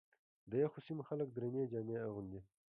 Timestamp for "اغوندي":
2.07-2.41